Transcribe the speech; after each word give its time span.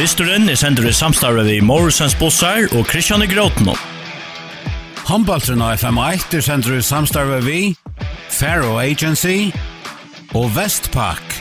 Dysturen 0.00 0.48
er 0.48 0.56
sender 0.56 0.86
i 0.88 0.92
samstarve 0.96 1.42
vi 1.44 1.58
Morrisons 1.60 2.14
Bossar 2.16 2.70
og 2.72 2.86
Christian 2.88 3.20
i 3.20 3.26
Gråtno. 3.28 3.74
Av 5.12 5.26
FM1 5.28 6.38
er 6.38 6.40
sender 6.40 6.78
i 6.78 6.80
samstarve 6.80 7.42
vi 7.44 7.58
Faro 8.32 8.78
Agency 8.80 9.50
og 10.32 10.48
Vestpak. 10.56 11.36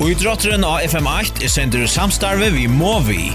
Og 0.00 0.10
idrotteren 0.10 0.66
av 0.66 0.82
FM8 0.90 1.46
er 1.46 1.54
sender 1.54 1.86
i 1.86 1.94
samstarve 1.94 2.50
vi 2.58 2.66
Movi. 2.66 3.30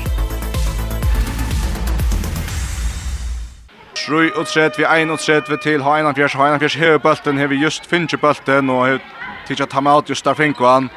Rui 4.10 4.34
og 4.36 4.50
tret, 4.52 4.76
vi 4.76 4.84
ein 4.84 5.16
og 5.16 5.24
tret, 5.24 5.48
vi 5.48 5.64
til 5.64 5.80
ha 5.88 6.02
fjers, 6.12 6.36
ha 6.36 6.58
fjers, 6.60 6.76
hever 6.76 7.00
bulten, 7.00 7.38
hever 7.40 7.56
just 7.56 7.88
finnje 7.88 8.20
bulten, 8.20 8.70
og 8.70 8.86
hever 8.86 9.14
tidsja 9.48 9.66
tam 9.66 9.88
out 9.88 10.10
just 10.10 10.26
der 10.26 10.34
finkvann. 10.34 10.92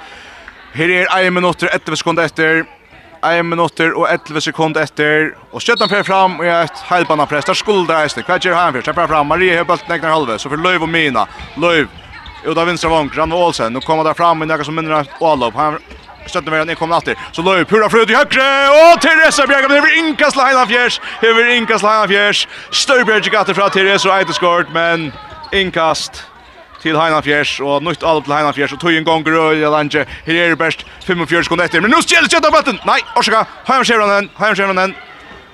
Her 0.75 0.91
er 0.91 1.07
1 1.27 1.33
minutter, 1.33 1.69
11 1.73 1.97
sekunder 1.97 2.25
etter. 2.29 2.65
1 3.25 3.47
minutter 3.47 3.95
og 3.99 4.07
11 4.11 4.41
sekunder 4.41 4.83
etter. 4.83 5.33
Og 5.53 5.63
skjøtten 5.63 5.91
fer 5.91 6.05
fram 6.07 6.39
og 6.39 6.47
er 6.47 6.69
et 6.69 6.83
heilbanna 6.91 7.27
press. 7.27 7.47
Der 7.49 7.59
skulle 7.59 7.87
det 7.89 7.97
eisne. 7.99 8.25
Hva 8.27 8.39
gjør 8.39 8.59
han 8.59 8.77
først? 8.77 8.87
Han 8.87 8.99
fer 9.01 9.11
fram. 9.11 9.27
Marie 9.27 9.57
har 9.57 9.67
bølten 9.69 9.95
egnar 9.97 10.15
halve. 10.15 10.39
Så 10.39 10.53
for 10.53 10.61
Løyv 10.61 10.87
og 10.87 10.93
Mina. 10.93 11.27
Løyv. 11.57 11.89
Ut 12.47 12.57
av 12.57 12.69
vinstra 12.69 12.91
vank. 12.93 13.17
Rann 13.17 13.33
og 13.33 13.49
Olsen. 13.49 13.73
Nå 13.73 13.83
kommer 13.87 14.07
der 14.07 14.19
fram 14.19 14.39
med 14.39 14.53
noe 14.53 14.65
som 14.65 14.77
minner 14.79 15.01
av 15.01 15.25
Ålop. 15.25 15.57
Han 15.59 15.81
Stötten 16.29 16.53
verden 16.53 16.77
kommer 16.77 16.97
åter. 16.97 17.17
Så 17.33 17.43
Löv 17.43 17.65
pura 17.65 17.91
fröd 17.91 18.11
i 18.11 18.15
högre 18.15 18.69
och 18.69 19.01
Teresa 19.01 19.47
Bjerga 19.47 19.69
blir 19.69 19.99
inkas 19.99 20.37
line 20.37 20.57
av 20.57 20.67
fjärs. 20.67 21.01
Över 21.23 21.57
inkas 21.57 21.83
line 21.83 22.09
fjärs. 22.09 22.49
Störbjerg 22.71 23.31
gatter 23.31 23.55
från 23.55 23.71
Teresa 23.71 24.09
och 24.09 24.19
Eideskort 24.19 24.67
men 24.73 25.13
inkast 25.53 26.25
til 26.83 26.99
Heinafjers, 26.99 27.57
og 27.61 27.83
nytt 27.83 28.07
alt 28.07 28.25
til 28.29 28.35
Heinafjers, 28.35 28.73
og 28.73 28.81
tøyen 28.83 29.05
grøy 29.05 29.39
og 29.39 29.59
Jalange, 29.59 30.07
her 30.27 30.41
er 30.45 30.55
det 30.55 30.59
best, 30.59 30.87
45 31.07 31.45
sekunder 31.49 31.65
etter, 31.65 31.83
men 31.83 31.91
nå 31.91 32.01
stjeler 32.05 32.31
Kjøtta 32.31 32.53
bøtten! 32.55 32.81
Nei, 32.87 33.01
orsaka, 33.17 33.45
Heim 33.69 33.85
Sjevranen, 33.85 34.31
Heim 34.39 34.55
Sjevranen, 34.55 34.95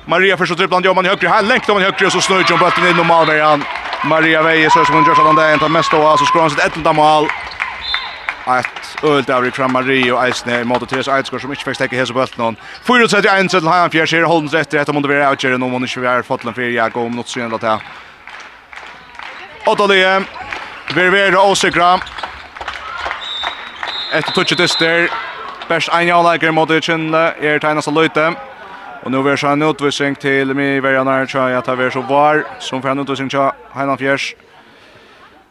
Maria 0.07 0.37
først 0.37 0.53
og 0.53 0.59
trippland, 0.59 0.85
jobber 0.85 1.03
man 1.03 1.09
i 1.09 1.15
høyre, 1.15 1.33
her 1.33 1.49
lengt 1.49 1.69
om 1.71 1.79
man 1.79 1.87
i 1.87 1.89
høyre, 1.89 2.07
og 2.11 2.13
så 2.13 2.21
snøy 2.21 2.45
om 2.53 2.61
bøtten 2.61 2.91
inn 2.91 3.01
og 3.01 3.09
Malverjan. 3.09 3.65
Maria 4.05 4.43
Veie, 4.45 4.69
så 4.71 4.85
som 4.85 4.99
hun 4.99 5.07
gjør 5.07 5.17
sånn, 5.17 5.37
det 5.39 5.45
er 5.47 5.57
en 5.57 5.65
av 5.65 5.71
mest 5.73 5.95
av, 5.97 6.11
så 6.21 6.27
skår 6.29 6.43
han 6.45 6.53
sitt 6.53 6.65
etter 6.67 6.97
mål. 6.97 7.31
Et 8.45 9.05
ølt 9.09 9.31
av 9.33 9.41
Rikram 9.41 9.73
Marie 9.73 10.11
og 10.13 10.21
Eisne 10.21 10.59
i 10.61 10.67
måte 10.69 10.85
Therese 10.85 11.09
Eidsgård 11.09 11.41
som 11.41 11.53
ikke 11.55 11.71
fikk 11.71 11.79
stekke 11.79 11.97
hese 11.97 12.13
bøtten 12.13 12.43
hon. 12.45 12.59
431 12.85 13.49
til 13.55 13.71
Heinafjers, 13.71 14.13
her 14.13 14.27
holden 14.29 14.51
seg 14.53 14.67
etter, 14.67 14.83
etter 14.83 14.93
om 14.93 15.01
det 15.01 15.09
vil 15.09 15.23
være 15.23 15.39
utgjøre, 15.39 15.57
nå 15.57 15.71
må 15.71 15.81
hun 15.81 15.89
ikke 15.89 16.05
være 16.05 16.27
fotlen 16.29 16.53
for 16.53 16.69
jeg 16.69 16.93
går 16.93 17.09
om 17.09 17.17
noe 17.17 17.31
synd 17.31 17.57
at. 17.57 17.65
Åtta 19.65 19.87
lige, 19.89 20.13
Ververa 20.95 21.41
osikra. 21.43 21.99
Etter 24.13 24.33
touchet 24.33 24.59
dyster. 24.59 25.09
Best 25.69 25.91
ein 25.91 26.07
jauleiker 26.07 26.53
mot 26.55 26.69
det 26.71 26.85
kjenne 26.87 27.23
er 27.43 27.59
tegnast 27.59 27.91
av 27.91 27.97
løyte. 27.97 28.29
Og 29.03 29.11
nå 29.11 29.23
vil 29.25 29.35
jeg 29.35 29.51
en 29.51 29.67
utvisning 29.67 30.15
til 30.23 30.55
mi 30.55 30.79
verja 30.85 31.03
nærkja 31.05 31.49
i 31.51 31.57
at 31.59 31.67
jeg 31.67 31.81
vil 31.81 31.91
så 31.93 32.03
var, 32.07 32.45
som 32.61 32.83
får 32.83 32.93
en 32.93 33.03
utvisning 33.03 33.31
til 33.33 33.51
Heinan 33.75 33.99
Fjers. 33.99 34.29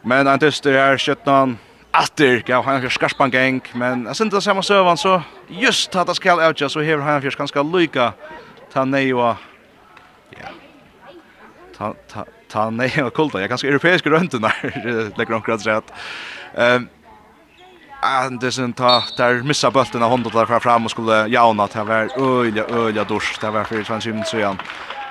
Men 0.02 0.26
en 0.26 0.40
dyster 0.40 0.78
her, 0.78 0.96
Kjøtnan, 0.96 1.58
Atter 1.92 2.40
gav 2.46 2.64
Heinan 2.64 2.80
Fjers 2.86 2.96
skarpan 2.96 3.30
geng, 3.34 3.60
men 3.74 4.06
jeg 4.08 4.16
synes 4.16 4.34
det 4.34 4.42
samme 4.42 4.62
søvann, 4.62 4.96
så 4.96 5.20
just 5.48 5.96
at 5.96 6.08
det 6.08 6.16
skal 6.16 6.40
avtja, 6.40 6.68
så 6.68 6.80
hever 6.80 7.04
Heinan 7.04 7.22
Fjers 7.22 7.36
ganske 7.36 7.66
lyka 7.68 8.14
ta 8.72 8.84
nei 8.88 9.12
og... 9.12 9.36
Ja. 10.34 10.50
Ta, 11.76 11.92
ta, 12.08 12.24
ta 12.54 12.70
nej 12.70 13.02
och 13.02 13.14
kulta. 13.14 13.40
Jag 13.40 13.48
kanske 13.48 13.68
europeiska 13.68 14.10
rönten 14.10 14.40
där 14.42 15.18
lägger 15.18 15.34
omkring 15.38 15.58
så 15.58 15.70
att 15.70 15.92
ehm 16.56 16.88
Andersen 18.06 18.72
ta 18.72 19.02
där 19.16 19.42
missa 19.42 19.70
bulten 19.70 20.02
av 20.02 20.10
honom 20.10 20.30
där 20.32 20.60
fram 20.60 20.84
och 20.84 20.90
skulle 20.90 21.26
jauna 21.26 21.66
till 21.68 21.80
var 21.80 22.08
öliga 22.38 22.64
öliga 22.64 23.04
dusch 23.04 23.38
där 23.40 23.50
var 23.50 23.64
för 23.64 23.84
Svensson 23.84 24.24
så 24.24 24.36
igen. 24.36 24.58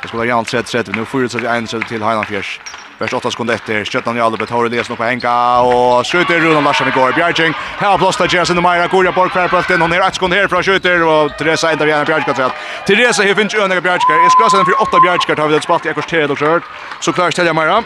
Det 0.01 0.07
skulle 0.07 0.25
jauna 0.25 0.43
30 0.43 0.71
30 0.71 0.91
nu 0.95 1.05
får 1.05 1.21
det 1.21 1.29
så 1.29 1.47
en 1.47 1.67
så 1.67 1.81
till 1.81 2.03
Heinafjärs. 2.03 2.59
Värst 2.99 3.13
8 3.13 3.31
sekunder 3.31 3.53
efter. 3.53 3.85
Stjärnan 3.85 4.15
Jalle 4.15 4.25
Albert 4.25 4.49
har 4.49 4.69
det 4.69 4.95
på 4.95 5.03
Henka 5.03 5.59
och 5.59 6.07
skjuter 6.07 6.39
Runa 6.39 6.61
Larsson 6.61 6.87
igår. 6.87 7.11
Bjärging. 7.11 7.53
Här 7.77 7.97
blåsta 7.97 8.25
Jensen 8.25 8.57
och 8.57 8.63
Myra. 8.63 8.87
Goria 8.87 9.11
Borg 9.11 9.29
kvar 9.29 9.47
på 9.47 9.63
den 9.67 9.81
och 9.81 9.89
ner 9.89 10.01
ett 10.01 10.13
sekund 10.13 10.33
här 10.33 10.47
från 10.47 10.63
skjuter 10.63 11.03
och 11.03 11.37
Teresa 11.37 11.71
ändrar 11.71 11.87
gärna 11.87 12.05
Bjärging 12.05 12.35
så 12.35 12.41
att 12.41 12.55
Teresa 12.87 13.23
här 13.23 13.33
finns 13.33 13.55
öniga 13.55 13.81
Bjärging. 13.81 14.23
Jag 14.23 14.31
ska 14.31 14.49
sen 14.49 14.65
för 14.65 14.81
8 14.81 14.99
Bjärging 14.99 15.35
tar 15.35 15.47
vi 15.47 15.55
ett 15.55 15.63
spalt 15.63 15.85
i 15.85 15.89
ekors 15.89 16.05
3 16.05 16.25
och 16.25 16.39
skört. 16.39 16.63
Så 16.99 17.13
klarar 17.13 17.31
Stelja 17.31 17.53
Myra. 17.53 17.83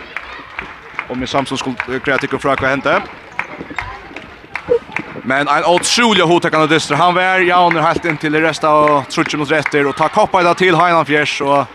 Och 1.09 1.17
med 1.17 1.29
Samson 1.29 1.57
skulle 1.57 2.00
kreativ 2.00 2.28
fråga 2.28 2.57
vad 2.62 2.69
hände. 2.69 3.01
Men 5.23 5.47
en 5.47 5.66
otrolig 5.66 6.23
hot 6.23 6.51
kan 6.51 6.69
Han 6.97 7.13
var 7.13 7.22
ja 7.22 7.67
under 7.67 7.81
helt 7.81 8.06
in 8.06 8.17
till 8.17 8.31
det 8.31 8.41
resten 8.41 8.69
av 8.69 9.03
trutchen 9.03 9.40
mot 9.40 9.51
rätter 9.51 9.88
och 9.88 9.96
ta 9.96 10.09
koppa 10.09 10.53
till 10.53 10.75
Heinan 10.75 11.06
Fjärs 11.06 11.41
och 11.41 11.66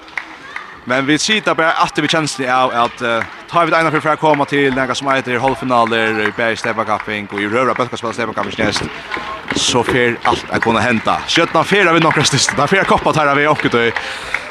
Men 0.85 1.07
vi 1.07 1.19
sitter 1.19 1.55
bara 1.55 1.73
att 1.73 1.99
vi 1.99 2.09
känns 2.09 2.37
det 2.37 2.51
av 2.51 2.71
att 2.71 3.03
uh, 3.03 3.23
ta 3.51 3.65
vi 3.65 3.73
ena 3.77 3.91
för 3.91 4.09
att 4.09 4.21
komma 4.21 4.45
till 4.45 4.75
några 4.75 4.95
som 4.95 5.13
heter 5.13 5.39
halvfinaler 5.39 6.29
i 6.29 6.33
Berg 6.37 6.57
Steppa 6.57 6.85
Cupping 6.85 7.29
och 7.33 7.41
i 7.41 7.47
Röra 7.47 7.75
Bötka 7.75 7.97
spelar 7.97 8.13
Steppa 8.13 8.33
Cupping 8.33 8.65
näst. 8.67 8.83
Så 9.57 9.83
för 9.83 10.17
allt 10.23 10.51
att 10.51 10.63
kunna 10.63 10.81
hända. 10.81 11.21
Skötna 11.29 11.65
fyra 11.65 11.93
vi 11.93 12.01
några 12.01 12.25
sist. 12.25 12.57
Där 12.57 12.67
fyra 12.67 12.85
koppar 12.85 13.15
här 13.15 13.35
vi 13.35 13.47
och 13.47 13.67
då. 13.71 13.91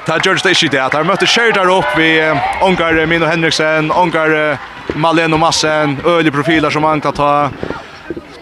Ta 0.05 0.17
George 0.23 0.41
Daisy 0.43 0.67
där. 0.67 0.89
Där 0.89 1.03
mötte 1.03 1.25
Sheridan 1.25 1.69
upp 1.69 1.85
vi 1.97 2.35
Ongar 2.61 3.05
Mino 3.05 3.25
Henriksen, 3.25 3.91
Ongar 3.91 4.57
Maleno 4.95 5.37
Massen, 5.37 5.97
öliga 6.05 6.31
profiler 6.31 6.69
som 6.69 6.81
man 6.81 7.01
kan 7.01 7.13
ta. 7.13 7.49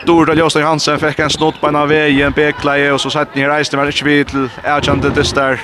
Dorda 0.05 0.33
Ljóstein 0.33 0.65
Hansen 0.65 0.99
fick 0.99 1.19
en 1.19 1.29
snott 1.29 1.61
på 1.61 1.67
en 1.67 1.75
av 1.75 1.87
vägen, 1.87 2.31
Beklaje 2.31 2.91
och 2.91 3.01
så 3.01 3.09
sett 3.09 3.35
ni 3.35 3.41
i 3.41 3.47
rejsten, 3.47 3.79
men 3.79 3.87
inte 3.87 4.05
vi 4.05 4.25
till 4.25 4.49
Erkjande 4.63 5.09
Distar. 5.09 5.59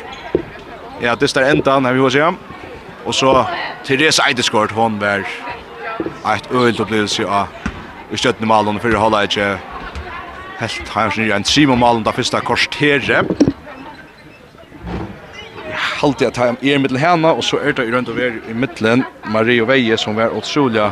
Ja, 1.00 1.16
det 1.16 1.28
står 1.28 1.42
enda 1.42 1.80
när 1.80 1.94
vi 1.94 2.00
var 2.00 2.10
så. 2.10 2.34
Och 3.04 3.16
så 3.16 3.46
Therese 3.86 4.20
Eideskort 4.28 4.72
hon 4.72 5.00
var 5.00 5.26
ett 6.36 6.52
ölt 6.52 6.80
upplevelse 6.80 7.26
av 7.26 7.48
i 8.12 8.18
stöttne 8.18 8.48
malen 8.48 8.80
för 8.80 8.92
hålla 8.92 9.24
inte 9.24 9.60
helt 10.58 10.90
hans 10.90 11.18
nya 11.18 11.36
en 11.36 11.44
Simon 11.44 11.80
malen 11.80 12.04
där 12.04 12.12
första 12.12 12.42
korstere. 12.42 13.24
Halt 15.74 16.22
jag 16.22 16.34
tar 16.34 16.56
i 16.60 16.78
mitten 16.78 16.98
härna 16.98 17.34
och 17.34 17.44
så 17.44 17.58
är 17.58 17.74
det 17.74 17.86
runt 17.86 18.10
över 18.10 18.42
i 18.50 18.54
mitten 18.54 19.04
Mario 19.24 19.66
Veje 19.66 19.98
som 19.98 20.16
var 20.16 20.30
otroliga 20.30 20.92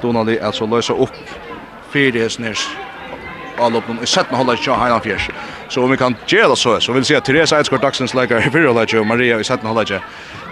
Donaldi 0.00 0.40
alltså 0.40 0.66
lösa 0.66 0.92
upp 0.92 1.10
för 1.90 2.12
det 2.12 2.32
snärs 2.32 2.68
upp 3.70 3.84
i 4.02 4.06
sätta 4.06 4.36
hålla 4.36 4.56
sig 4.56 4.74
här 4.74 5.00
fjärs. 5.00 5.30
Så 5.68 5.84
om 5.84 5.90
vi 5.90 5.96
kan 5.96 6.16
ge 6.26 6.42
det 6.42 6.56
så 6.56 6.80
så 6.80 6.92
vill 6.92 7.04
säga 7.04 7.20
Therese 7.20 7.52
Eidskort 7.52 7.82
dagsens 7.82 8.14
lägger 8.14 8.46
i 8.46 8.50
fyrir 8.50 8.66
hålla 8.66 8.86
sig 8.86 9.04
Maria 9.04 9.40
i 9.40 9.44
sätta 9.44 9.68
hålla 9.68 9.86
sig. 9.86 10.00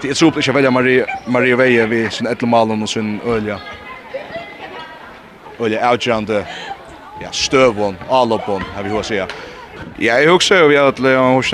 Det 0.03 0.11
är 0.11 0.15
så 0.15 0.27
uppligt 0.27 0.49
att 0.49 0.55
välja 0.55 0.71
Maria 0.71 1.07
Maria 1.27 1.57
Veje 1.57 1.87
vid 1.87 2.13
sin 2.13 2.27
etlemalen 2.27 2.83
och 2.83 2.89
sin 2.89 3.21
olja. 3.25 3.61
Olja 5.59 5.91
outjande 5.91 6.47
ja 7.23 7.29
stövon 7.31 7.97
all 8.09 8.33
upp 8.33 8.41
har 8.41 8.83
vi 8.83 8.91
hur 8.91 9.03
säga. 9.03 9.27
Ja, 9.99 10.21
jag 10.21 10.35
också 10.35 10.69
vi 10.69 10.77
har 10.77 10.89
att 10.89 10.99
lägga 10.99 11.21
hos 11.21 11.53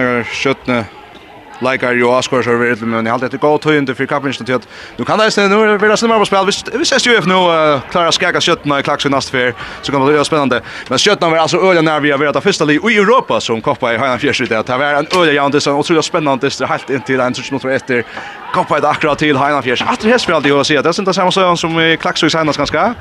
Likar 1.61 1.93
jo 1.93 2.09
Oscar 2.09 2.43
så 2.43 2.57
vet 2.57 2.81
du 2.81 2.87
men 2.87 3.07
jag 3.07 3.13
hade 3.13 3.29
det 3.29 3.37
gå 3.37 3.59
till 3.59 3.95
för 3.95 4.07
kapningen 4.07 4.45
till 4.45 4.55
att 4.55 4.69
nu 4.97 5.05
kan 5.05 5.19
det 5.19 5.31
sen 5.31 5.51
nu 5.51 5.79
blir 5.79 5.89
det 5.89 5.97
snarare 5.97 6.27
spel. 6.27 6.47
Visst 6.47 6.69
vi 6.75 6.83
ses 6.83 7.07
ju 7.07 7.19
if 7.19 7.27
nu 7.27 7.81
klara 7.91 8.13
skaka 8.13 8.41
skötna 8.41 8.81
i 8.81 8.83
klaxen 8.83 9.13
nästa 9.13 9.31
för 9.31 9.55
så 9.83 9.93
kommer 9.93 10.07
det 10.07 10.13
bli 10.13 10.25
spännande. 10.25 10.63
Men 10.89 10.99
skötna 10.99 11.29
var 11.29 11.39
alltså 11.39 11.57
öliga 11.57 11.83
när 11.83 12.01
vi 12.01 12.11
har 12.11 12.19
varit 12.19 12.43
första 12.43 12.65
lig 12.65 12.81
i 12.91 12.97
Europa 12.97 13.41
som 13.41 13.61
koppar 13.63 13.93
i 13.93 13.97
Hanna 13.97 14.19
fjärde 14.19 14.47
det 14.47 14.69
här 14.69 14.79
var 14.79 14.87
en 14.87 15.07
öliga 15.17 15.35
jant 15.35 15.63
så 15.63 15.73
otroligt 15.73 16.05
spännande 16.05 16.49
det 16.49 16.61
är 16.61 16.67
helt 16.67 16.91
in 16.91 17.01
till 17.01 17.21
en 17.21 17.35
sorts 17.35 17.51
mot 17.51 17.65
efter 17.65 18.05
koppa 18.53 18.81
det 18.81 18.89
akkurat 18.89 19.19
till 19.19 19.37
Hanna 19.37 19.63
fjärde 19.63 19.85
att 19.85 20.01
det 20.01 20.09
häst 20.09 20.25
för 20.25 20.33
alltid 20.33 20.53
att 20.53 20.67
se. 20.67 20.81
Det 20.81 20.89
är 20.89 21.01
inte 21.01 21.15
samma 21.15 21.31
sak 21.31 21.59
som 21.59 21.81
i 21.81 21.97
klaxen 21.97 22.31
sen 22.31 22.47
ganska. 22.47 22.95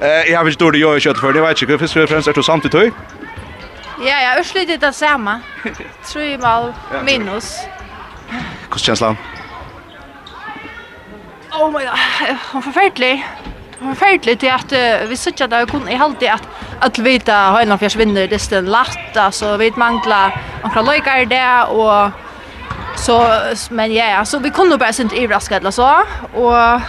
Eh 0.00 0.08
jag 0.08 0.38
har 0.38 0.48
inte 0.48 0.64
då 0.64 0.70
det 0.70 0.78
jag 0.78 1.00
kött 1.02 1.18
för 1.18 1.32
det 1.32 1.40
vet 1.40 1.62
jag 1.62 1.80
för 1.80 2.06
främst 2.06 2.28
är 2.28 2.32
det 2.32 2.42
samtidigt 2.42 2.92
Ja, 4.02 4.20
ja, 4.20 4.40
urslutet 4.40 4.80
det 4.80 4.92
samma. 4.92 5.40
Tre 6.12 6.38
mål 6.38 6.72
minus. 7.04 7.56
Ja. 7.64 7.79
Hur 8.70 8.78
känns 8.78 9.00
det? 9.00 9.16
Oh 11.52 11.70
my 11.70 11.84
god, 11.84 12.36
hon 12.52 12.62
förfärlig. 12.62 13.26
Hon 13.78 13.96
förfärlig 13.96 14.38
till 14.40 14.50
att 14.50 14.72
uh, 14.72 15.08
vi 15.08 15.16
sitter 15.16 15.48
där 15.48 15.66
kun 15.66 15.88
i 15.88 15.94
halvtid 15.94 16.28
att 16.28 16.48
att 16.80 16.98
vita 16.98 17.34
har 17.34 17.62
en 17.62 17.78
fjärs 17.78 17.96
vinner 17.96 18.28
det 18.28 18.38
sten 18.38 18.66
lätt 18.70 19.16
alltså 19.16 19.56
vi 19.56 19.72
mangla 19.76 20.32
några 20.62 20.74
kan 20.74 20.84
lojka 20.84 21.24
det 21.24 21.62
och 21.62 22.10
så 22.96 23.40
men 23.70 23.92
ja 23.92 24.04
yeah, 24.04 24.24
så 24.24 24.38
vi 24.38 24.50
kunde 24.50 24.78
bara 24.78 24.92
sent 24.92 25.12
överraska 25.12 25.56
eller 25.56 25.70
så 25.70 25.88
och 26.34 26.80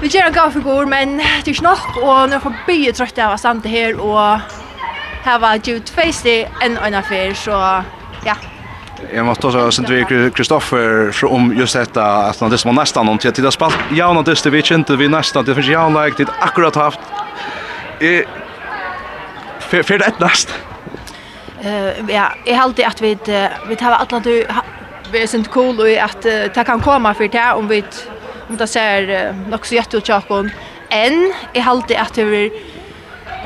vi 0.00 0.06
gör 0.08 0.26
en 0.26 0.32
gav 0.32 0.50
för 0.50 0.60
går 0.60 0.86
men 0.86 1.16
det 1.44 1.50
är 1.50 1.54
snart 1.54 1.96
och 2.02 2.30
nu 2.30 2.40
får 2.40 2.54
bli 2.66 2.92
trött 2.92 3.18
av 3.18 3.36
samt 3.36 3.62
det 3.62 3.68
här 3.68 4.00
och 4.00 4.40
här 5.24 5.38
var 5.38 5.60
Jude 5.64 5.86
två 5.86 6.02
en 6.60 6.78
annan 6.78 6.94
affär 6.94 7.34
så 7.34 7.50
ja 7.50 7.82
yeah. 8.24 8.55
Jag 9.14 9.26
måste 9.26 9.46
också 9.46 9.70
sen 9.70 9.84
vi 9.88 10.30
Kristoffer 10.30 11.10
för 11.12 11.26
om 11.26 11.54
just 11.56 11.74
detta 11.74 12.04
att 12.04 12.40
han 12.40 12.50
det 12.50 12.64
var 12.64 12.72
nästan 12.72 13.06
någon 13.06 13.18
tid 13.18 13.46
att 13.46 13.54
spalt. 13.54 13.78
Ja, 13.94 14.12
någon 14.12 14.24
det 14.24 14.50
vi 14.50 14.62
inte 14.70 14.96
vi 14.96 15.08
nästan 15.08 15.44
det 15.44 15.54
finns 15.54 15.66
jag 15.66 16.04
like 16.04 16.24
det 16.24 16.32
akkurat 16.40 16.74
haft. 16.74 17.00
Eh 18.00 18.22
för 19.60 19.82
för 19.82 19.98
det 19.98 20.20
näst. 20.20 20.54
Eh 21.60 22.14
ja, 22.14 22.32
jag 22.44 22.56
håller 22.56 22.86
att 22.86 23.00
vi 23.00 23.18
vi 23.68 23.76
tar 23.76 23.90
alla 23.90 24.20
du 24.20 24.46
vi 25.12 25.22
är 25.22 25.26
sent 25.26 25.50
cool 25.50 25.80
och 25.80 25.88
att 25.88 26.22
det 26.22 26.64
kan 26.66 26.80
komma 26.80 27.14
för 27.14 27.28
det 27.28 27.52
om 27.52 27.68
vi 27.68 27.84
om 28.48 28.56
det 28.56 28.66
ser 28.66 29.34
också 29.52 29.74
jätteutåt 29.74 30.30
än 30.30 30.50
En 30.88 31.32
jag 31.52 31.62
att 31.98 32.18
att 32.18 32.18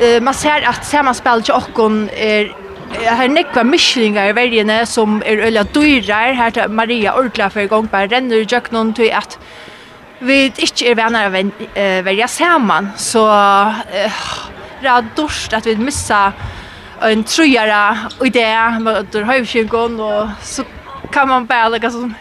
eh 0.01 0.21
man 0.23 0.35
ser 0.35 0.69
att 0.69 0.85
sammanspel 0.85 1.43
till 1.43 1.55
och 1.55 2.11
är 2.17 2.53
har 2.91 3.31
nekva 3.31 3.63
mislingar 3.67 4.31
i 4.31 4.37
vergene 4.37 4.81
som 4.89 5.21
er 5.27 5.45
øyla 5.47 5.65
dyrar, 5.75 6.35
her 6.35 6.51
til 6.55 6.71
Maria 6.71 7.15
Orkla 7.19 7.49
for 7.53 7.69
gong 7.71 7.91
bare 7.91 8.11
renner 8.11 8.43
i 8.43 8.49
jøknon 8.49 8.95
til 8.97 9.13
at 9.15 9.39
vi 10.21 10.51
ikke 10.51 10.91
er 10.91 10.99
venner 10.99 11.29
av 11.31 11.37
verja 12.05 12.27
saman, 12.29 12.91
så 13.01 13.25
uh, 13.25 14.25
det 14.83 14.91
er 14.91 15.13
dårst 15.17 15.55
at 15.57 15.69
vi 15.69 15.77
missa 15.81 16.31
en 17.09 17.25
trujara 17.25 18.11
idé 18.27 18.45
med 18.85 19.15
høyvkjengon, 19.15 20.01
og 20.01 20.35
så 20.45 20.67
kan 21.13 21.29
man 21.31 21.47
bare 21.49 21.71
lukka 21.73 21.91
sånn, 21.95 22.13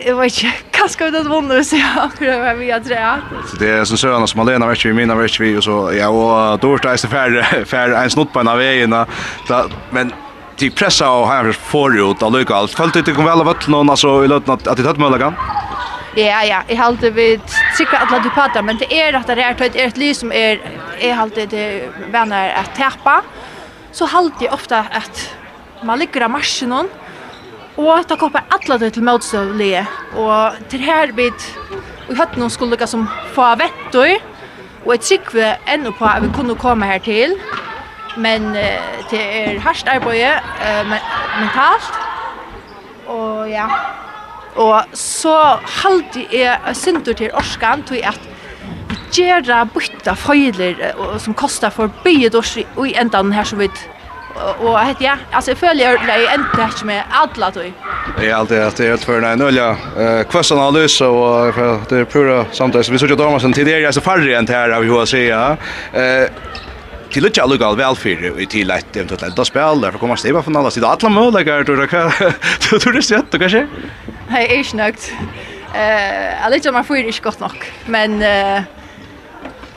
jeg 0.00 0.16
vet 0.18 0.42
ikke, 0.42 0.52
kanske 0.80 1.10
vi 1.10 1.18
att 1.18 1.26
vunna 1.26 1.54
och 1.54 1.64
jag 1.72 2.04
akkurat 2.04 2.58
vi 2.58 2.70
har 2.70 2.80
tre. 2.80 3.06
Så 3.50 3.56
det 3.56 3.70
är 3.70 3.84
som 3.84 3.98
söna 3.98 4.26
som 4.26 4.38
Malena 4.38 4.66
vet 4.66 4.84
vi 4.84 4.92
mina 4.92 5.14
vet 5.14 5.40
vi 5.40 5.56
och 5.56 5.64
så 5.64 5.92
ja 5.94 6.08
och 6.08 6.58
då 6.58 6.74
är 6.74 7.02
det 7.02 7.08
färre 7.08 7.64
färre 7.64 7.96
en 7.96 8.10
snott 8.10 8.32
på 8.32 8.40
en 8.40 8.48
av 8.48 8.58
vägarna. 8.58 9.06
Men 9.90 10.12
de 10.58 10.70
pressa 10.70 11.10
och 11.10 11.28
här 11.28 11.52
för 11.52 12.10
ut 12.10 12.32
lycka 12.32 12.54
allt. 12.54 12.70
Följt 12.70 12.96
inte 12.96 13.12
kom 13.12 13.24
väl 13.24 13.40
av 13.40 13.48
att 13.48 13.68
någon 13.68 13.90
alltså 13.90 14.24
i 14.24 14.28
löten 14.28 14.54
att 14.54 14.64
det 14.64 14.82
är 14.82 14.90
ett 14.90 14.98
möjliga. 14.98 15.34
Ja, 16.14 16.44
ja, 16.44 16.62
jag 16.68 16.76
har 16.76 16.84
alltid 16.84 17.14
vid 17.14 17.40
sikra 17.76 17.98
alla 17.98 18.18
du 18.18 18.30
pratar, 18.30 18.62
men 18.62 18.76
det 18.78 19.00
är 19.00 19.12
att 19.14 19.26
det 19.26 19.32
är 19.32 19.62
ett, 19.62 19.76
ett 19.76 19.96
liv 19.96 20.14
som 20.14 20.32
är, 20.32 20.60
är 21.00 21.16
alltid 21.16 21.48
det 21.48 21.88
venner 22.10 22.54
att 22.54 22.74
tepa, 22.74 23.22
så 23.92 24.06
halte 24.06 24.44
jeg 24.44 24.54
ofta 24.54 24.78
att 24.78 25.34
man 25.82 25.98
ligger 25.98 26.20
av 26.20 26.30
marsjen 26.30 26.88
Og 27.80 28.04
ta 28.04 28.16
koppar 28.20 28.44
alla 28.52 28.76
det 28.76 28.92
til 28.94 29.04
motstøvlige. 29.06 29.86
Og 30.20 30.58
til 30.68 30.82
her 30.84 31.12
bit 31.16 31.46
og 32.10 32.18
hatt 32.18 32.36
noen 32.36 32.52
skulle 32.52 32.74
lukka 32.74 32.88
som 32.90 33.06
få 33.34 33.46
vettur. 33.60 34.18
Og 34.84 34.92
jeg 34.96 35.04
trygg 35.06 35.30
vi 35.36 35.46
enda 35.72 35.92
på 35.94 36.08
at 36.08 36.24
vi 36.24 36.32
kunne 36.34 36.58
komme 36.60 36.88
her 36.88 37.00
til. 37.04 37.36
Men 38.20 38.50
uh, 38.52 38.98
det 39.10 39.20
er 39.20 39.60
hardt 39.64 39.88
arbeid 39.88 40.42
uh, 40.60 40.92
mentalt. 41.38 41.92
Og 43.08 43.48
ja. 43.48 43.68
Og 44.60 44.82
så 44.98 45.36
halde 45.82 46.26
jeg 46.34 46.76
synder 46.76 47.16
til 47.16 47.32
Orskan 47.32 47.86
til 47.86 48.02
at 48.04 48.20
gjøre 49.14 49.62
bytta 49.72 50.14
føyler 50.18 50.82
som 51.18 51.34
kostar 51.34 51.70
for 51.74 51.90
bygget 52.04 52.34
oss 52.34 52.56
i 52.58 52.66
enda 52.98 53.22
her 53.32 53.46
som 53.46 53.62
vi 53.62 53.70
och 54.58 54.80
heter 54.80 55.04
jag 55.04 55.18
alltså 55.30 55.54
följer 55.54 55.90
jag 55.90 56.06
det 56.06 56.34
inte 56.34 56.62
inte 56.62 56.84
med 56.84 57.04
alla 57.10 57.50
då. 57.50 57.60
Det 58.20 58.30
är 58.30 58.34
alltid 58.34 58.58
att 58.58 58.76
det 58.76 58.86
är 58.86 58.96
för 58.96 59.22
en 59.22 59.38
nolla 59.38 59.70
eh 59.98 60.22
kvassanalys 60.30 61.00
och 61.00 61.54
det 61.88 61.96
är 61.96 62.04
pura 62.04 62.44
samtidigt 62.52 62.88
vi 62.88 62.98
såg 62.98 63.10
ju 63.10 63.16
damer 63.16 63.38
sen 63.38 63.52
tidigare 63.52 63.92
så 63.92 64.00
färre 64.00 64.36
än 64.38 64.48
här 64.48 64.70
av 64.70 64.82
hur 64.82 64.98
säga. 65.08 65.56
Eh 65.92 66.30
till 67.10 67.26
att 67.26 67.36
jag 67.36 67.50
lugal 67.50 67.76
väl 67.76 67.96
för 67.96 68.40
i 68.40 68.46
till 68.46 68.70
ett 68.70 68.96
eventuellt 68.96 69.22
enda 69.22 69.44
spel 69.44 69.80
där 69.80 69.90
för 69.90 69.98
kommer 69.98 70.16
stäva 70.16 70.42
från 70.42 70.56
alla 70.56 70.70
sidor 70.70 70.88
alla 70.88 71.08
möjliga 71.08 71.64
tror 71.64 71.88
jag. 71.92 72.12
Du 72.70 72.78
tror 72.78 72.92
det 72.92 73.02
sett 73.02 73.38
kanske? 73.38 73.66
Nej, 74.28 74.60
är 74.60 74.64
snögt. 74.64 75.12
Eh, 75.74 76.46
alltså 76.46 76.72
man 76.72 76.84
får 76.84 76.96
ju 76.96 77.06
inte 77.06 77.20
gott 77.22 77.40
nog. 77.40 77.72
Men 77.86 78.22
eh 78.22 78.62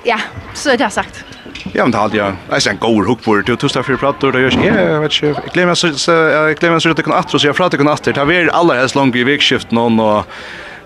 ja, 0.03 0.19
så 0.53 0.75
det 0.75 0.83
har 0.83 0.89
sagt. 0.89 1.23
Ja, 1.71 1.83
men 1.83 1.91
det 1.91 1.97
hade 1.97 2.17
jag. 2.17 2.35
Det 2.49 2.55
är 2.55 2.69
en 2.69 2.77
god 2.77 3.07
hook 3.07 3.23
på 3.23 3.35
det. 3.35 3.41
Du 3.41 3.55
tustar 3.55 3.83
för 3.83 3.95
pratar 3.95 4.27
och 4.27 4.33
det 4.33 4.41
görs. 4.41 4.55
Ja, 4.55 4.99
vet 4.99 5.23
inte. 5.23 5.25
Jag 5.25 5.53
glömmer 5.53 5.75
så 5.75 6.11
jag 6.11 6.55
glömmer 6.55 6.79
så 6.79 6.89
att 6.89 6.97
det 6.97 7.03
kan 7.03 7.13
attro 7.13 7.39
så 7.39 7.47
jag 7.47 7.55
pratar 7.55 7.77
kan 7.77 7.87
attro. 7.87 8.13
Det 8.13 8.35
är 8.35 8.47
alla 8.47 8.73
helst 8.73 8.95
långt 8.95 9.15
i 9.15 9.23
vekskift 9.23 9.71
någon 9.71 9.99
och 9.99 10.25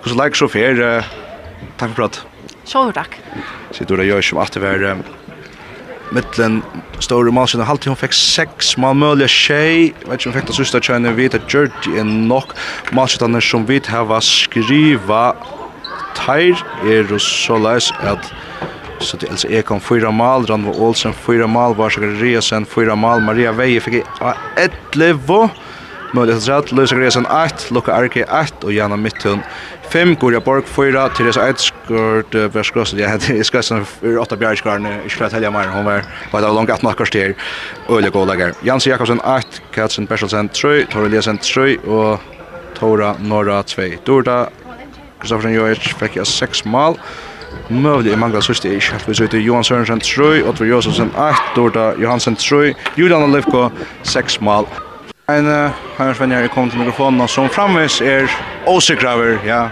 hur 0.03 0.11
så 0.11 0.23
lik 0.23 0.35
så 0.35 0.47
för 0.47 1.03
tack 1.77 1.89
för 1.89 1.95
prat. 1.95 2.25
Så 2.63 2.91
tack. 2.91 3.09
Så 3.71 3.83
du 3.83 3.97
det 3.97 4.05
görs 4.05 4.29
som 4.29 4.37
att 4.37 4.51
det 4.51 4.59
var 4.59 4.97
mittlen 6.11 6.61
stora 6.99 7.31
matchen 7.31 7.61
och 7.61 7.67
halvtid 7.67 7.87
hon 7.87 7.95
fick 7.95 8.13
sex 8.13 8.77
man 8.77 8.97
möjliga 8.97 9.27
tjej 9.27 9.93
vet 10.05 10.13
inte 10.13 10.29
om 10.29 10.33
fick 10.33 10.47
det 10.47 10.53
sista 10.53 10.79
tjejen 10.79 11.15
vet 11.15 11.35
att 11.35 11.53
George 11.53 11.99
är 11.99 12.03
nog 12.03 12.43
matchen 12.91 13.41
som 13.41 13.65
vi 13.65 13.81
har 13.87 14.21
skriva 14.21 15.35
Tær 16.17 16.57
er 16.89 17.17
så 17.19 17.57
leis 17.61 17.91
at 18.01 18.31
Så 18.99 19.17
det 19.17 19.29
alltså 19.29 19.49
är 19.49 19.61
kom 19.61 19.79
fyra 19.79 20.11
mål, 20.11 20.45
Ranvo 20.45 20.71
Olsen 20.71 21.13
fyra 21.13 21.47
mål, 21.47 21.75
Varsågård 21.75 22.21
Resen 22.21 22.65
fyra 22.65 22.95
mål, 22.95 23.21
Maria 23.21 23.51
Veje 23.51 23.79
fick 23.79 24.03
ett 24.57 24.95
levo. 24.95 25.49
Möjlighet 26.13 26.49
att 26.49 26.71
Lösa 26.71 26.95
Gresen 26.95 27.25
8, 27.25 27.49
Luka 27.69 27.93
Arke 27.93 28.23
8 28.23 28.45
och 28.63 28.73
Jana 28.73 28.97
Mittun 28.97 29.39
5, 29.89 30.15
Gorja 30.15 30.39
Borg 30.39 30.63
4, 30.65 31.09
Teresa 31.09 31.47
Eidsgård, 31.47 32.35
Värskross, 32.35 32.93
jag 32.93 33.09
hade 33.09 33.33
i 33.33 33.43
skräsen 33.43 33.85
för 33.85 34.17
8 34.17 34.35
bjärgskarn, 34.35 34.87
i 35.05 35.09
för 35.09 35.25
att 35.25 35.33
mer, 35.33 35.67
hon 35.67 35.85
var 35.85 36.03
på 36.31 36.39
det 36.39 36.47
långt 36.47 36.69
att 36.69 36.83
18 36.83 36.93
kvarts 36.93 37.11
till, 37.11 37.33
Öle 37.89 38.09
Gålager. 38.09 38.53
Jakobsen 38.61 39.19
8, 39.19 39.41
Katsen 39.71 40.07
Perselsen 40.07 40.49
3, 40.49 40.85
Tora 40.85 41.07
Lesen 41.07 41.37
3 41.37 41.77
och 41.77 42.19
Tora 42.79 43.15
Norra 43.19 43.63
2. 43.63 43.81
Dorda 44.05 44.49
Kristoffersen 45.19 45.53
Jovic 45.53 45.79
fick 45.79 46.15
jag 46.15 46.27
6 46.27 46.65
mål. 46.65 46.97
Mövlig 47.69 48.13
i 48.13 48.15
mangla 48.15 48.41
sørste 48.41 48.69
ish. 48.69 48.93
Vi 49.07 49.13
ser 49.13 49.25
søyte 49.25 49.39
Johan 49.39 49.63
Sørensen 49.63 49.99
3, 49.99 50.43
Otvor 50.47 50.65
Josefsen 50.65 51.11
8, 51.15 51.33
Dorda 51.55 51.91
Johansen 52.01 52.35
3, 52.35 52.73
Julian 52.97 53.23
Olivko 53.23 53.69
6 54.03 54.41
mal. 54.41 54.67
En 55.29 55.49
herrsvenjer 55.97 56.45
er 56.45 56.47
kommet 56.47 56.71
til 56.71 56.79
mikrofonen 56.79 57.27
som 57.27 57.49
framvis 57.51 58.01
er 58.01 58.31
åsikraver, 58.67 59.39
ja. 59.45 59.67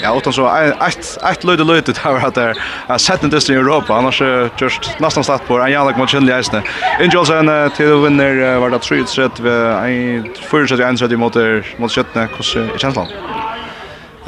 Ja, 0.00 0.16
utan 0.16 0.32
så 0.32 0.46
ett 0.86 1.18
ett 1.30 1.44
löjde 1.44 1.64
löjde 1.64 1.92
det 1.92 1.98
har 2.02 2.18
att 2.18 2.34
där 2.34 2.54
Jag 2.88 3.00
sett 3.00 3.20
den 3.20 3.30
i 3.50 3.52
Europa 3.52 3.94
annars 3.94 4.22
är 4.22 4.50
just 4.58 5.00
nästan 5.00 5.24
stått 5.24 5.46
på 5.46 5.58
en 5.58 5.70
jävla 5.70 5.96
match 5.96 6.14
i 6.14 6.38
Island. 6.38 6.64
Ingelsen 7.00 7.70
till 7.76 7.94
vinner 7.94 8.58
var 8.58 8.70
det 8.70 8.76
3-1 8.76 9.42
vi 9.42 10.16
en 10.16 10.34
första 10.50 11.12
i 11.12 11.16
mot 11.16 11.36
mot 11.76 11.92
Sjötne 11.92 12.28
hur 12.36 12.78
känns 12.78 12.94
det? 12.94 13.06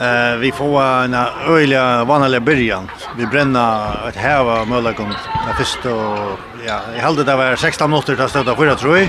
Eh 0.00 0.37
vi 0.37 0.52
får 0.52 0.82
en 0.82 1.14
öliga 1.49 2.05
vanliga 2.05 2.41
början. 2.41 2.91
Vi 3.17 3.26
bränna 3.26 3.94
ett 4.08 4.17
häva 4.17 4.64
möjligen 4.64 5.08
Det 5.49 5.55
första 5.64 5.94
och 5.94 6.38
ja, 6.67 6.81
i 6.97 6.99
hade 6.99 7.25
det 7.25 7.37
var 7.37 7.56
16 7.56 7.91
minuter 7.91 8.17
till 8.17 8.29
stöta 8.29 8.56
förra 8.56 8.75
tror 8.75 8.99
jag. 8.99 9.08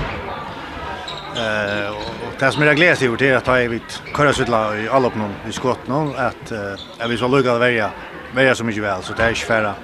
Eh 1.36 1.90
och 1.90 2.34
det 2.38 2.52
som 2.52 2.62
är 2.62 2.74
glädje 2.74 3.06
gjort 3.06 3.22
är 3.22 3.36
att 3.36 3.44
ta 3.44 3.54
vi 3.54 3.80
köra 4.16 4.32
sutla 4.32 4.76
i 4.76 4.88
alla 4.88 5.06
uppnån 5.06 5.34
i 5.48 5.52
skott 5.52 5.88
någon 5.88 6.16
att 6.16 6.52
eh, 6.52 7.08
vi 7.08 7.16
så 7.16 7.28
lugga 7.28 7.58
välja 7.58 7.90
välja 8.34 8.54
så 8.54 8.64
mycket 8.64 8.82
väl 8.82 9.02
så 9.02 9.12
det 9.12 9.22
är 9.22 9.34
svära. 9.34 9.74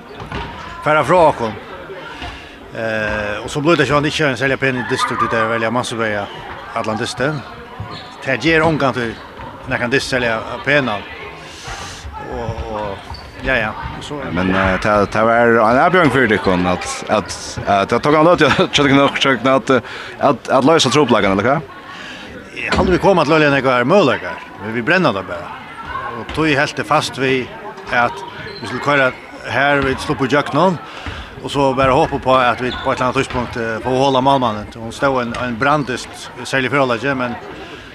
Färra 0.84 1.04
från 1.04 1.52
Eh 2.74 3.44
och 3.44 3.50
så 3.50 3.60
blev 3.60 3.76
det 3.76 3.84
ju 3.84 3.98
inte 3.98 4.28
en 4.28 4.36
sälja 4.36 4.56
penny 4.56 4.84
distrikt 4.90 5.30
där 5.30 5.48
välja 5.48 5.70
massa 5.70 5.96
av 5.96 6.26
Atlantisten. 6.74 7.40
Det 8.24 8.44
ger 8.44 8.62
omgång 8.62 8.92
till 8.92 9.14
när 9.68 9.78
kan 9.78 9.90
det 9.90 10.00
sälja 10.00 10.40
penal. 10.64 11.00
Och 12.32 12.74
och 12.74 12.98
ja 13.42 13.56
ja, 13.56 13.72
så 14.00 14.14
men 14.32 14.78
ta 14.82 15.06
ta 15.06 15.24
var 15.24 15.34
en 15.34 15.92
Björn 15.92 16.10
för 16.10 16.26
det 16.26 16.38
kon 16.38 16.66
att 16.66 17.04
att 17.08 17.58
att 17.66 18.02
tog 18.02 18.14
han 18.14 18.26
åt 18.26 18.40
jag 18.40 18.72
tror 18.72 18.88
nog 18.88 19.10
försökt 19.10 19.46
att 19.46 19.70
att 20.18 20.48
att 20.48 20.64
lösa 20.64 20.90
tropplagen 20.90 21.32
eller 21.32 21.42
vad? 21.42 21.60
Hade 22.76 22.92
vi 22.92 22.98
kommit 22.98 23.22
att 23.22 23.28
lösa 23.28 23.50
några 23.50 23.84
möjligheter. 23.84 24.32
Men 24.62 24.74
vi 24.74 24.82
bränner 24.82 25.12
det 25.12 25.22
bara. 25.22 25.48
Och 26.20 26.34
tog 26.34 26.46
helt 26.46 26.86
fast 26.86 27.18
vi 27.18 27.48
att 27.92 28.12
vi 28.60 28.66
skulle 28.66 28.84
köra 28.84 29.12
här 29.46 29.76
vi 29.76 29.94
slår 29.94 30.14
på 30.14 30.26
Jöknon 30.26 30.78
och 31.42 31.50
så 31.50 31.74
bara 31.74 31.92
hoppa 31.92 32.18
på 32.18 32.34
att 32.34 32.60
vi 32.60 32.72
på 32.84 32.92
ett 32.92 33.00
annat 33.00 33.14
tidspunkt 33.14 33.54
får 33.82 33.90
hålla 34.04 34.20
Malmannen. 34.20 34.66
Hon 34.74 34.92
stod 34.92 35.22
en 35.22 35.34
en 35.44 35.58
brandist 35.58 36.30
säljer 36.44 37.04
gemen 37.04 37.18
men 37.18 37.34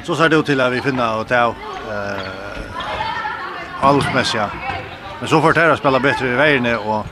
så 0.03 0.15
ser 0.15 0.27
det 0.29 0.38
ut 0.38 0.45
til 0.45 0.62
at 0.62 0.72
vi 0.72 0.81
finner 0.81 1.19
og 1.19 1.27
ta 1.27 1.48
eh 1.91 2.43
allsmässiga. 3.83 4.50
Men 5.19 5.29
så 5.29 5.41
får 5.41 5.53
Terra 5.53 5.77
spela 5.77 6.00
bättre 6.00 6.27
i 6.27 6.36
vägen 6.36 6.65
och 6.65 7.05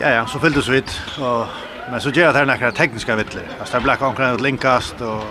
ja 0.00 0.10
ja, 0.10 0.26
så 0.26 0.38
fylldes 0.38 0.68
vi 0.68 0.76
ut 0.76 1.00
och 1.18 1.46
men 1.90 2.00
så 2.00 2.10
gör 2.10 2.32
det 2.32 2.38
här 2.38 2.46
några 2.46 2.72
tekniska 2.72 3.16
vittler. 3.16 3.42
Alltså 3.60 3.76
det 3.76 3.82
blir 3.82 3.94
kanske 3.94 4.22
något 4.22 4.40
linkast 4.40 5.00
och 5.00 5.24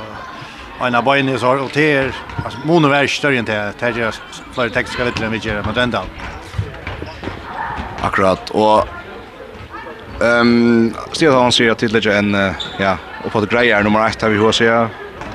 Aina 0.80 1.02
Bajni 1.02 1.38
så 1.38 1.46
har 1.46 1.60
Oter, 1.60 2.16
alltså 2.46 2.60
Mono 2.64 2.92
är 2.92 3.08
större 3.08 3.38
än 3.38 3.46
det, 3.46 3.74
det 3.80 3.90
gör 3.90 4.16
flera 4.54 4.70
tekniska 4.70 5.04
vittler 5.04 5.26
än 5.26 5.32
vi 5.32 5.38
gör 5.38 5.64
mot 5.64 5.78
ändan. 5.78 6.06
Akkurat, 8.02 8.50
och 8.50 8.88
Ehm, 10.22 10.88
um, 10.92 10.96
Stefan 11.12 11.42
han 11.42 11.52
sier 11.52 11.72
at 11.72 11.80
tidligere 11.80 12.18
en, 12.18 12.36
ja, 12.80 12.98
och 13.24 13.32
på 13.32 13.40
det 13.40 13.52
grejer 13.52 13.84
nummer 13.84 14.08
1 14.08 14.22
har 14.22 14.30
vi 14.30 14.38
hur 14.38 14.52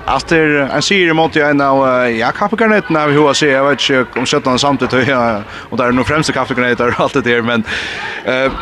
Att 0.06 0.28
det 0.28 0.68
en 0.72 0.82
syr 0.82 1.12
mot 1.12 1.36
en 1.36 1.60
av 1.60 2.10
ja 2.10 2.32
kaffegranater 2.32 2.92
när 2.92 3.08
vi 3.08 3.14
hur 3.14 3.32
ser 3.32 3.52
jag 3.52 3.64
vet 3.64 3.90
inte 3.90 4.18
om 4.18 4.26
sätta 4.26 4.58
samtidigt 4.58 4.92
och 5.70 5.76
där 5.76 5.84
är 5.84 5.92
nog 5.92 6.06
främst 6.06 6.32
kaffegranater 6.32 6.88
och 6.88 7.00
allt 7.00 7.12
det 7.12 7.20
där 7.20 7.42
men 7.42 7.64
eh 8.24 8.52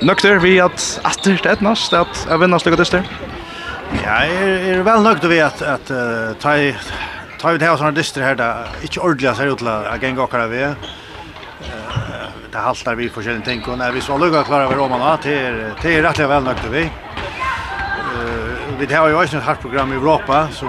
nökter 0.00 0.38
vi 0.38 0.60
att 0.60 1.00
att 1.02 1.22
det 1.22 1.46
är 1.46 1.56
näst 1.60 1.92
att 1.92 2.26
jag 2.30 2.38
vinner 2.38 2.58
slika 2.58 2.76
dyster. 2.76 3.02
Ja, 4.04 4.10
är 4.10 4.48
är 4.48 4.82
väl 4.82 5.02
nökter 5.02 5.28
vi 5.28 5.40
att 5.40 5.62
uh, 5.62 6.32
ta 6.40 6.72
ta 7.40 7.52
det 7.52 7.64
här 7.66 7.76
såna 7.76 7.90
dyster 7.90 8.22
här 8.22 8.34
där 8.34 8.66
inte 8.82 9.00
ordliga 9.00 9.34
ser 9.34 9.46
ut 9.46 9.58
til 9.58 9.68
å 9.68 10.22
och 10.22 10.24
akkurat 10.24 10.50
vi. 10.50 10.62
Uh, 10.64 10.74
det 12.52 12.58
haltar 12.58 12.94
vi 12.94 13.08
forskjellige 13.08 13.44
ting, 13.44 13.62
og 13.68 13.78
när 13.78 13.92
vi 13.92 14.00
så 14.00 14.18
lugga 14.18 14.44
klara 14.44 14.64
över 14.64 14.76
romarna 14.76 15.16
till 15.16 15.70
till 15.82 16.02
rättliga 16.02 16.28
väl 16.28 16.42
nökter 16.42 16.68
vi 16.68 16.90
vi 18.78 18.94
har 18.94 19.08
jo 19.08 19.18
også 19.18 19.36
et 19.36 19.42
hardt 19.42 19.60
program 19.60 19.92
i 19.92 19.94
Europa 19.94 20.46
så 20.52 20.66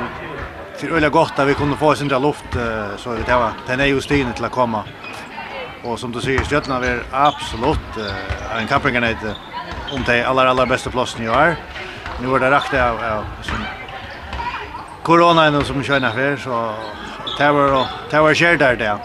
det 0.80 0.90
er 0.90 0.96
öliga 0.96 1.10
godt 1.10 1.40
at 1.40 1.48
vi 1.48 1.54
kunne 1.54 1.78
få 1.78 1.96
sin 1.96 2.06
inte 2.06 2.20
luft 2.20 2.58
så 2.98 3.10
vi 3.16 3.24
har 3.32 3.54
den 3.68 3.80
er 3.80 3.86
jo 3.86 4.02
stigen 4.02 4.34
til 4.34 4.46
å 4.46 4.50
komme. 4.50 4.84
Og 5.86 6.00
som 6.00 6.12
du 6.12 6.18
sier, 6.22 6.42
støttene 6.42 6.80
er 6.82 7.04
absolutt 7.14 7.98
uh, 8.02 8.14
en 8.58 8.68
kappringarnöjt 8.68 9.22
om 9.94 10.02
de 10.08 10.16
aller, 10.26 10.50
aller 10.50 10.66
beste 10.66 10.90
plassene 10.90 11.26
jag 11.26 11.42
är. 11.42 11.56
Nu 12.22 12.36
är 12.36 12.40
det 12.40 12.52
rakt 12.52 12.74
av, 12.74 12.98
av 12.98 13.26
som 13.42 13.56
corona 15.04 15.46
är 15.46 15.62
som 15.62 15.84
kör 15.84 16.00
ner 16.00 16.38
så 16.38 16.74
det 17.38 17.52
var 17.52 17.88
det 18.12 18.20
var 18.20 18.34
skär 18.34 18.58
där 18.58 18.76
det. 18.76 18.98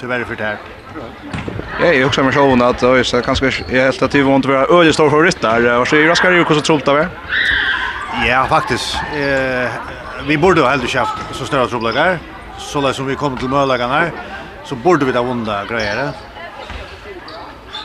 Tyvärr 0.00 0.24
för 0.24 0.36
det 0.36 0.44
här. 0.44 0.56
Jag 1.80 1.94
är 1.94 2.06
också 2.06 2.22
med 2.22 2.34
showen 2.34 2.62
att 2.62 2.82
jag 2.82 3.24
kanske 3.24 3.46
jag 3.46 3.82
helt 3.82 4.02
att 4.02 4.14
vi 4.14 4.22
var 4.22 4.36
inte 4.36 4.48
vara 4.48 4.80
ödestor 4.80 5.10
favorit 5.10 5.40
där. 5.40 5.78
Vad 5.78 5.88
säger 5.88 6.08
Raskar 6.08 6.32
Jukos 6.32 6.58
och 6.58 6.64
Trolta? 6.64 7.06
Ja, 8.28 8.46
faktisk. 8.48 8.96
Eh, 9.14 9.70
vi 10.26 10.38
borde 10.38 10.60
ha 10.60 10.70
heldig 10.70 10.88
haft 10.88 11.18
så 11.32 11.44
snöra 11.44 11.66
troblagar. 11.66 12.18
Så 12.58 12.80
lär 12.80 12.92
som 12.92 13.06
vi 13.06 13.14
kom 13.14 13.36
till 13.36 13.48
Mölagana 13.48 13.94
här 13.94 14.12
så 14.64 14.74
borde 14.74 15.04
vi 15.04 15.12
da 15.12 15.22
vunda 15.22 15.64
grejer. 15.64 16.10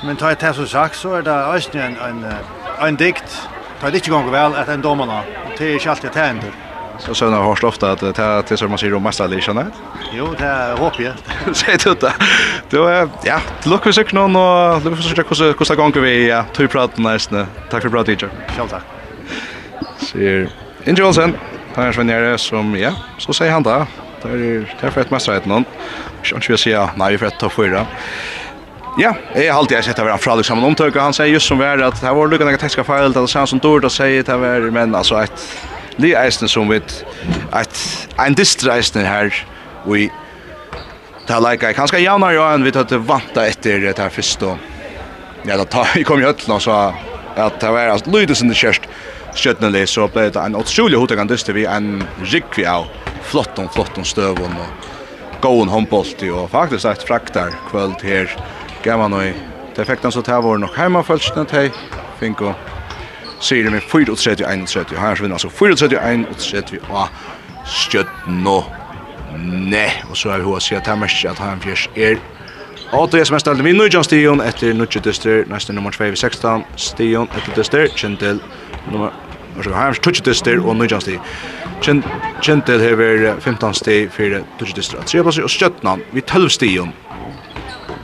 Men 0.04 0.16
tar 0.16 0.30
jag 0.30 0.38
det 0.38 0.54
som 0.54 0.68
sagt 0.68 0.96
så 0.96 1.14
är 1.14 1.22
det 1.22 1.32
ösnen 1.32 1.98
en, 1.98 2.24
en, 2.24 2.34
en 2.88 2.96
dikt. 2.96 3.48
Tar 3.82 3.92
det 3.92 3.98
inte 3.98 4.10
gånger 4.10 4.32
väl 4.32 4.56
att 4.56 4.68
en 4.68 4.82
domarna. 4.82 5.22
Det 5.58 5.66
är 5.66 5.74
inte 5.74 5.92
alltid 5.92 6.10
det 6.14 6.20
händer. 6.20 6.52
Så 7.00 7.14
sen 7.16 7.34
har 7.34 7.44
hört 7.44 7.64
ofta 7.64 7.92
at 7.92 8.00
det 8.00 8.20
er 8.20 8.42
til 8.42 8.58
som 8.58 8.70
man 8.70 8.80
sier 8.82 8.96
om 8.96 9.04
massa 9.04 9.28
ligan 9.28 9.72
Jo, 10.12 10.34
det 10.40 10.76
hoppas 10.80 11.00
jag. 11.00 11.14
Säg 11.56 11.78
det 11.78 12.02
då. 12.02 12.10
Då 12.70 12.88
är 12.88 13.10
ja, 13.24 13.40
look 13.66 13.86
vi 13.86 14.04
noen, 14.14 14.36
og 14.36 14.82
lukk 14.84 14.98
vi 14.98 15.04
försöker 15.04 15.24
hvordan 15.24 15.54
kosta 15.54 15.76
gånger 15.76 16.02
vi 16.02 16.28
ja, 16.28 16.44
tog 16.54 16.70
praten, 16.70 17.04
nästan. 17.04 17.48
Takk 17.70 17.82
for 17.82 17.90
bra 17.90 18.04
teacher. 18.04 18.30
Själv 18.58 18.68
tack. 18.68 18.97
Sier 20.02 20.50
Inge 20.88 21.04
Olsen, 21.04 21.36
han 21.76 21.88
er 21.88 21.96
svenjere 21.96 22.38
som, 22.42 22.76
ja, 22.80 22.94
så 23.20 23.36
sier 23.36 23.52
han 23.52 23.66
da. 23.66 23.86
Det 24.24 24.32
er, 24.32 24.66
det 24.66 24.88
er 24.88 24.94
for 24.94 25.04
et 25.04 25.12
mestre 25.14 25.38
etter 25.38 25.52
noen. 25.52 25.66
Ikke 26.24 26.56
vil 26.56 26.62
si, 26.62 26.74
nei, 26.74 27.12
vi 27.14 27.22
får 27.22 27.32
et 27.32 27.40
topp 27.42 27.58
fyra. 27.58 27.86
Ja, 28.98 29.12
jeg 29.36 29.52
har 29.52 29.60
alltid 29.60 29.84
sett 29.84 30.00
att 30.00 30.06
vara 30.06 30.18
fralig 30.18 30.52
omtøk, 30.52 30.96
og 30.96 31.02
Han 31.02 31.14
säger 31.14 31.34
just 31.34 31.48
som 31.48 31.60
värre 31.60 31.88
att 31.88 32.02
det 32.02 32.08
var 32.08 32.16
var 32.16 32.28
lukkande 32.28 32.58
tekniska 32.58 32.84
feil, 32.84 33.14
det 33.14 33.28
känns 33.28 33.50
som 33.50 33.60
dårlig 33.60 33.86
att 33.86 33.92
si 33.92 34.22
det 34.22 34.32
här 34.32 34.38
var, 34.38 34.72
men 34.72 34.96
alltså 34.96 35.24
ett 35.24 35.58
li 35.98 36.14
eisne 36.14 36.48
som 36.48 36.70
vet 36.70 37.06
et 37.54 38.08
en 38.18 38.36
distreisen 38.36 39.06
här 39.06 39.34
vi 39.86 40.12
ta 41.28 41.40
like 41.40 41.74
kanske 41.74 42.00
javnar 42.00 42.32
jag 42.32 42.54
enn 42.54 42.64
vi 42.64 42.72
tatt 42.72 42.92
vanta 42.92 43.48
efter 43.48 43.80
det 43.80 43.98
här 43.98 44.12
og 44.42 44.58
Ja, 45.46 45.58
da 45.58 45.66
ta, 45.66 45.86
vi 45.96 46.04
kom 46.04 46.20
ju 46.20 46.28
öll 46.28 46.60
så 46.60 46.94
att 47.36 47.60
det 47.60 47.72
var 47.72 47.88
alltså 47.88 48.12
lydelsen 48.12 48.50
det 48.50 48.56
kärst 48.56 48.82
skjøttene 49.38 49.86
så 49.88 50.08
ble 50.12 50.28
det 50.34 50.42
en 50.42 50.58
utrolig 50.58 51.00
hodegant 51.00 51.32
dyster 51.32 51.56
vi 51.56 51.66
en 51.70 52.02
rikvi 52.32 52.66
av 52.68 52.88
flotton, 53.28 53.70
flotton 53.74 54.06
støvun 54.08 54.58
og 54.58 54.88
gåen 55.42 55.70
håndbolt 55.70 56.24
og 56.32 56.50
faktisk 56.52 56.86
et 56.90 57.06
fraktar 57.08 57.54
kvöld 57.70 58.02
her. 58.04 58.32
Gaman 58.84 59.14
og 59.14 59.46
det 59.78 59.86
fikk 59.86 60.02
den 60.02 60.12
så 60.12 60.24
til 60.26 60.42
vår 60.42 60.58
nok 60.64 60.78
heimafølsene 60.78 61.46
til 61.50 61.70
Finko. 62.20 62.54
Og 62.54 63.44
sier 63.44 63.70
med 63.70 63.86
4-31-31 63.86 64.98
her 64.98 65.16
så 65.16 65.24
vinner 65.24 65.38
altså 65.38 65.52
4-31-31 65.54 66.80
og 66.90 67.08
skjøttene 67.68 68.58
ne 69.38 69.86
og 70.10 70.18
så 70.18 70.32
er 70.34 70.42
vi 70.42 70.50
hva 70.50 70.64
sier 70.64 70.82
at 70.82 70.90
her 70.90 70.98
mest 70.98 71.26
at 71.30 71.42
han 71.42 71.62
fjers 71.62 71.86
er 71.96 72.18
Og 72.96 73.12
det 73.12 73.20
er 73.20 73.28
som 73.28 73.36
er 73.36 73.44
stedet 73.44 73.66
vi 73.66 73.74
nå 73.76 73.84
i 73.84 73.92
Stion 73.92 74.40
etter 74.42 74.74
Nudje 74.74 75.02
Dyster, 75.04 75.44
neste 75.52 75.74
nummer 75.74 75.92
2 75.92 76.06
i 76.08 76.16
16, 76.16 76.64
Stion 76.80 77.28
etter 77.36 77.56
Dyster, 77.58 77.88
kjentil 77.92 78.40
nummer 78.88 79.12
så 79.64 79.70
har 79.70 79.84
han 79.84 79.94
touch 79.94 80.22
det 80.24 80.44
där 80.44 80.66
och 80.68 80.76
nu 80.76 80.86
just 80.86 81.06
det. 81.06 81.20
Chen 81.82 82.04
kent 82.42 82.66
det 82.66 82.80
här 82.80 83.40
15 83.40 83.74
steg 83.74 84.12
för 84.12 84.44
touch 84.60 84.74
det 84.76 84.92
där. 84.92 85.04
Tre 85.04 85.24
passar 85.24 85.42
och 85.42 85.52
stöttnan 85.52 86.02
vi 86.12 86.22
12 86.22 86.50
stegen. 86.50 86.92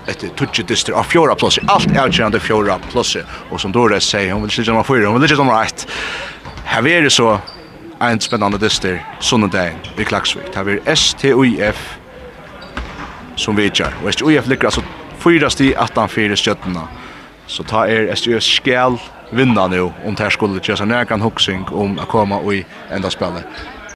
Ett 0.08 0.36
touch 0.36 0.62
det 0.68 0.86
där 0.88 0.94
av 0.94 1.04
fjärde 1.04 1.36
plats. 1.36 1.60
Allt 1.68 1.92
är 1.92 2.08
utgörande 2.08 2.40
fjärde 2.40 2.80
plats 2.92 3.18
och 3.50 3.62
som 3.62 3.72
då 3.72 3.88
det 3.88 4.00
säger 4.00 4.34
hon 4.34 4.42
vill 4.42 4.52
sitta 4.52 4.74
med 4.74 4.86
fyra, 4.86 5.08
hon 5.08 5.22
vill 5.22 5.30
sitta 5.30 5.44
med 5.44 5.60
rätt. 5.60 5.88
Här 6.66 6.88
är 6.88 7.02
det 7.02 7.10
så 7.10 7.40
en 8.00 8.20
spännande 8.20 8.58
dyster 8.58 9.06
sonnedagen 9.20 9.76
i 9.98 10.04
Klaksvik. 10.04 10.56
Här 10.56 10.70
er 10.70 10.96
STUIF 10.96 11.98
som 13.36 13.56
vi 13.56 13.70
kjær. 13.70 13.94
Og 14.04 14.14
STUIF 14.14 14.48
ligger 14.48 14.66
altså 14.66 14.84
fyra 15.20 15.50
sti 15.50 15.74
18 15.74 16.10
fyra 16.10 16.36
stjøttena. 16.36 16.88
Så 17.48 17.64
ta 17.64 17.86
er 17.88 18.16
STUIF 18.16 18.44
skal 18.44 19.00
vinna 19.30 19.68
nu 19.68 19.82
om 19.82 20.16
det 20.18 20.24
här 20.24 20.30
skulle 20.30 20.60
göra 20.64 20.86
näkan 20.86 21.22
huxing 21.22 21.66
om 21.72 22.00
att 22.00 22.08
komma 22.08 22.54
i 22.54 22.66
enda 22.90 23.10
spelet. 23.10 23.46